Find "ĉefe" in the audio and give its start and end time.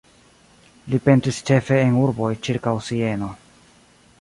1.49-1.77